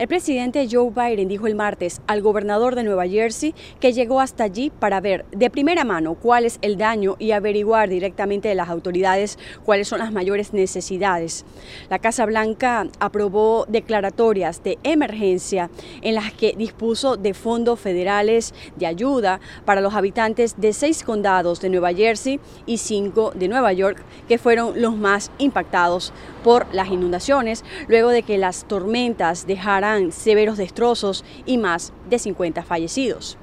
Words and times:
El 0.00 0.08
presidente 0.08 0.66
Joe 0.66 0.88
Biden 0.88 1.28
dijo 1.28 1.46
el 1.46 1.54
martes 1.54 2.00
al 2.06 2.22
gobernador 2.22 2.74
de 2.74 2.84
Nueva 2.84 3.06
Jersey 3.06 3.54
que 3.80 3.92
llegó 3.92 4.22
hasta 4.22 4.44
allí 4.44 4.70
para 4.70 4.98
ver 4.98 5.26
de 5.30 5.50
primera 5.50 5.84
mano 5.84 6.14
cuál 6.14 6.46
es 6.46 6.58
el 6.62 6.78
daño 6.78 7.16
y 7.18 7.32
averiguar 7.32 7.90
directamente 7.90 8.48
de 8.48 8.54
las 8.54 8.70
autoridades 8.70 9.38
cuáles 9.62 9.88
son 9.88 9.98
las 9.98 10.10
mayores 10.10 10.54
necesidades. 10.54 11.44
La 11.90 11.98
Casa 11.98 12.24
Blanca 12.24 12.86
aprobó 12.98 13.66
declaratorias 13.68 14.64
de 14.64 14.78
emergencia 14.84 15.68
en 16.00 16.14
las 16.14 16.32
que 16.32 16.54
dispuso 16.56 17.18
de 17.18 17.34
fondos 17.34 17.78
federales 17.78 18.54
de 18.76 18.86
ayuda 18.86 19.38
para 19.66 19.82
los 19.82 19.92
habitantes 19.92 20.58
de 20.58 20.72
seis 20.72 21.02
condados 21.02 21.60
de 21.60 21.68
Nueva 21.68 21.92
Jersey 21.92 22.40
y 22.64 22.78
cinco 22.78 23.32
de 23.34 23.48
Nueva 23.48 23.74
York, 23.74 24.02
que 24.26 24.38
fueron 24.38 24.80
los 24.80 24.96
más 24.96 25.30
impactados 25.36 26.14
por 26.42 26.74
las 26.74 26.88
inundaciones, 26.88 27.66
luego 27.86 28.08
de 28.08 28.22
que 28.22 28.38
las 28.38 28.64
tormentas 28.64 29.46
dejaran 29.46 29.89
severos 30.10 30.56
destrozos 30.58 31.24
y 31.46 31.58
más 31.58 31.92
de 32.08 32.18
50 32.18 32.62
fallecidos. 32.62 33.36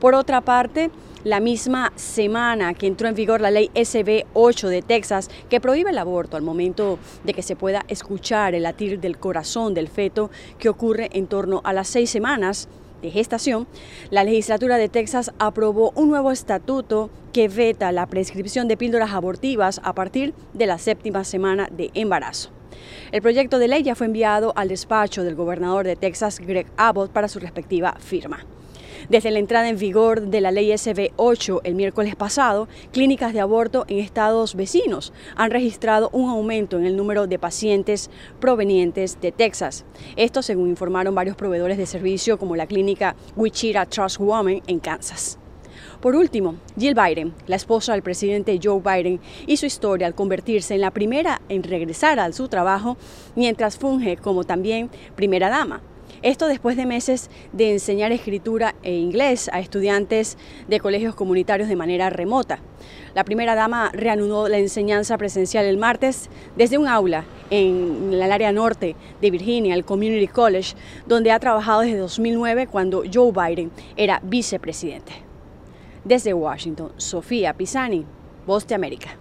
Por 0.00 0.14
otra 0.14 0.40
parte, 0.40 0.90
la 1.24 1.40
misma 1.40 1.92
semana 1.96 2.74
que 2.74 2.86
entró 2.86 3.08
en 3.08 3.14
vigor 3.14 3.40
la 3.40 3.50
ley 3.50 3.70
SB 3.74 4.26
8 4.34 4.68
de 4.68 4.82
Texas, 4.82 5.28
que 5.48 5.60
prohíbe 5.60 5.90
el 5.90 5.98
aborto 5.98 6.36
al 6.36 6.42
momento 6.42 6.98
de 7.24 7.34
que 7.34 7.42
se 7.42 7.56
pueda 7.56 7.84
escuchar 7.88 8.54
el 8.54 8.62
latir 8.62 9.00
del 9.00 9.18
corazón 9.18 9.74
del 9.74 9.88
feto 9.88 10.30
que 10.58 10.68
ocurre 10.68 11.10
en 11.12 11.26
torno 11.26 11.62
a 11.64 11.72
las 11.72 11.88
seis 11.88 12.10
semanas 12.10 12.68
de 13.02 13.10
gestación, 13.10 13.66
la 14.10 14.24
legislatura 14.24 14.78
de 14.78 14.88
Texas 14.88 15.32
aprobó 15.38 15.92
un 15.96 16.08
nuevo 16.08 16.30
estatuto 16.30 17.10
que 17.32 17.48
veta 17.48 17.92
la 17.92 18.06
prescripción 18.06 18.68
de 18.68 18.76
píldoras 18.76 19.12
abortivas 19.12 19.80
a 19.84 19.94
partir 19.94 20.32
de 20.54 20.66
la 20.66 20.78
séptima 20.78 21.24
semana 21.24 21.68
de 21.70 21.90
embarazo. 21.94 22.50
El 23.12 23.22
proyecto 23.22 23.58
de 23.58 23.68
ley 23.68 23.82
ya 23.82 23.94
fue 23.94 24.06
enviado 24.06 24.52
al 24.56 24.68
despacho 24.68 25.24
del 25.24 25.34
gobernador 25.34 25.86
de 25.86 25.96
Texas, 25.96 26.40
Greg 26.40 26.66
Abbott, 26.76 27.10
para 27.10 27.28
su 27.28 27.38
respectiva 27.38 27.96
firma. 27.98 28.44
Desde 29.08 29.30
la 29.30 29.38
entrada 29.38 29.68
en 29.68 29.78
vigor 29.78 30.22
de 30.22 30.40
la 30.40 30.50
ley 30.50 30.76
SB 30.76 31.12
8 31.16 31.60
el 31.64 31.74
miércoles 31.76 32.16
pasado, 32.16 32.66
clínicas 32.92 33.32
de 33.32 33.40
aborto 33.40 33.84
en 33.88 33.98
estados 33.98 34.56
vecinos 34.56 35.12
han 35.36 35.50
registrado 35.50 36.10
un 36.12 36.28
aumento 36.28 36.78
en 36.78 36.86
el 36.86 36.96
número 36.96 37.26
de 37.26 37.38
pacientes 37.38 38.10
provenientes 38.40 39.20
de 39.20 39.30
Texas. 39.30 39.84
Esto 40.16 40.42
según 40.42 40.70
informaron 40.70 41.14
varios 41.14 41.36
proveedores 41.36 41.78
de 41.78 41.86
servicio 41.86 42.38
como 42.38 42.56
la 42.56 42.66
clínica 42.66 43.14
Wichita 43.36 43.86
Trust 43.86 44.18
Woman 44.18 44.62
en 44.66 44.80
Kansas. 44.80 45.38
Por 46.00 46.14
último, 46.14 46.56
Jill 46.78 46.94
Biden, 46.94 47.34
la 47.46 47.56
esposa 47.56 47.92
del 47.92 48.02
presidente 48.02 48.60
Joe 48.62 48.80
Biden, 48.80 49.18
hizo 49.46 49.66
historia 49.66 50.06
al 50.06 50.14
convertirse 50.14 50.74
en 50.74 50.82
la 50.82 50.90
primera 50.90 51.40
en 51.48 51.62
regresar 51.62 52.20
a 52.20 52.32
su 52.32 52.48
trabajo 52.48 52.96
mientras 53.34 53.78
funge 53.78 54.16
como 54.16 54.44
también 54.44 54.90
primera 55.14 55.48
dama. 55.48 55.80
Esto 56.22 56.46
después 56.48 56.76
de 56.76 56.86
meses 56.86 57.30
de 57.52 57.72
enseñar 57.72 58.12
escritura 58.12 58.74
e 58.82 58.94
inglés 58.94 59.50
a 59.52 59.60
estudiantes 59.60 60.38
de 60.68 60.80
colegios 60.80 61.14
comunitarios 61.14 61.68
de 61.68 61.76
manera 61.76 62.10
remota. 62.10 62.58
La 63.14 63.24
primera 63.24 63.54
dama 63.54 63.90
reanudó 63.92 64.48
la 64.48 64.58
enseñanza 64.58 65.18
presencial 65.18 65.64
el 65.66 65.76
martes 65.76 66.28
desde 66.56 66.78
un 66.78 66.88
aula 66.88 67.24
en 67.50 68.10
el 68.12 68.32
área 68.32 68.52
norte 68.52 68.96
de 69.20 69.30
Virginia, 69.30 69.74
el 69.74 69.84
Community 69.84 70.28
College, 70.28 70.74
donde 71.06 71.32
ha 71.32 71.40
trabajado 71.40 71.80
desde 71.80 71.98
2009 71.98 72.66
cuando 72.66 73.02
Joe 73.12 73.32
Biden 73.32 73.70
era 73.96 74.20
vicepresidente. 74.22 75.25
Desde 76.06 76.32
Washington, 76.34 76.92
Sofía 76.98 77.52
Pisani, 77.52 78.06
Voz 78.46 78.64
de 78.64 78.76
América. 78.76 79.18